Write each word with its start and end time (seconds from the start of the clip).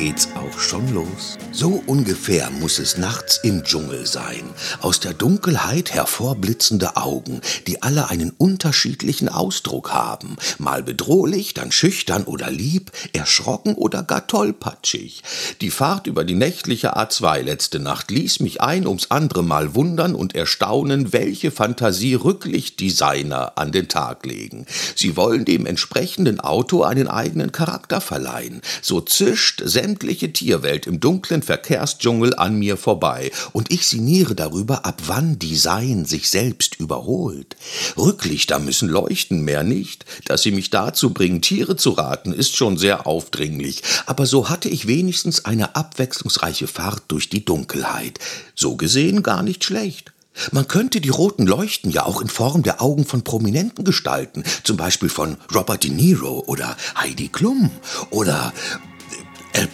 geht's 0.00 0.28
auch 0.34 0.58
schon 0.58 0.94
los. 0.94 1.36
So 1.52 1.82
ungefähr 1.86 2.48
muss 2.48 2.78
es 2.78 2.96
nachts 2.96 3.38
im 3.42 3.64
Dschungel 3.64 4.06
sein. 4.06 4.44
Aus 4.80 4.98
der 4.98 5.12
Dunkelheit 5.12 5.92
hervorblitzende 5.92 6.96
Augen, 6.96 7.42
die 7.66 7.82
alle 7.82 8.08
einen 8.08 8.30
unterschiedlichen 8.30 9.28
Ausdruck 9.28 9.92
haben. 9.92 10.36
Mal 10.56 10.82
bedrohlich, 10.82 11.52
dann 11.52 11.70
schüchtern 11.70 12.24
oder 12.24 12.50
lieb, 12.50 12.92
erschrocken 13.12 13.74
oder 13.74 14.02
gar 14.02 14.26
tollpatschig. 14.26 15.22
Die 15.60 15.70
Fahrt 15.70 16.06
über 16.06 16.24
die 16.24 16.34
nächtliche 16.34 16.96
A2 16.96 17.42
letzte 17.42 17.78
Nacht 17.78 18.10
ließ 18.10 18.40
mich 18.40 18.62
ein 18.62 18.86
ums 18.86 19.10
andere 19.10 19.42
Mal 19.42 19.74
wundern 19.74 20.14
und 20.14 20.34
erstaunen, 20.34 21.12
welche 21.12 21.50
Fantasie 21.50 22.14
Rücklichtdesigner 22.14 23.58
an 23.58 23.70
den 23.70 23.88
Tag 23.88 24.24
legen. 24.24 24.64
Sie 24.94 25.14
wollen 25.18 25.44
dem 25.44 25.66
entsprechenden 25.66 26.40
Auto 26.40 26.84
einen 26.84 27.08
eigenen 27.08 27.52
Charakter 27.52 28.00
verleihen. 28.00 28.62
So 28.80 29.02
zischt 29.02 29.60
sämtliche 29.90 30.32
Tierwelt 30.32 30.86
im 30.86 31.00
dunklen 31.00 31.42
Verkehrsdschungel 31.42 32.36
an 32.36 32.56
mir 32.56 32.76
vorbei 32.76 33.32
und 33.52 33.72
ich 33.72 33.88
sinniere 33.88 34.36
darüber, 34.36 34.86
ab 34.86 35.02
wann 35.08 35.40
Design 35.40 36.04
sich 36.04 36.30
selbst 36.30 36.78
überholt. 36.78 37.56
Rücklichter 37.96 38.60
müssen 38.60 38.88
leuchten, 38.88 39.42
mehr 39.42 39.64
nicht. 39.64 40.04
Dass 40.26 40.42
sie 40.42 40.52
mich 40.52 40.70
dazu 40.70 41.12
bringen, 41.12 41.42
Tiere 41.42 41.74
zu 41.74 41.90
raten, 41.90 42.32
ist 42.32 42.56
schon 42.56 42.78
sehr 42.78 43.08
aufdringlich, 43.08 43.82
aber 44.06 44.26
so 44.26 44.48
hatte 44.48 44.68
ich 44.68 44.86
wenigstens 44.86 45.44
eine 45.44 45.74
abwechslungsreiche 45.74 46.68
Fahrt 46.68 47.02
durch 47.08 47.28
die 47.28 47.44
Dunkelheit. 47.44 48.20
So 48.54 48.76
gesehen 48.76 49.24
gar 49.24 49.42
nicht 49.42 49.64
schlecht. 49.64 50.12
Man 50.52 50.68
könnte 50.68 51.00
die 51.00 51.08
roten 51.08 51.46
Leuchten 51.46 51.90
ja 51.90 52.06
auch 52.06 52.22
in 52.22 52.28
Form 52.28 52.62
der 52.62 52.80
Augen 52.80 53.04
von 53.04 53.24
Prominenten 53.24 53.84
gestalten, 53.84 54.44
zum 54.62 54.76
Beispiel 54.76 55.08
von 55.08 55.36
Robert 55.52 55.82
De 55.82 55.90
Niro 55.90 56.44
oder 56.46 56.76
Heidi 56.96 57.28
Klum 57.28 57.70
oder 58.10 58.52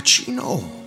Pacino. 0.00 0.79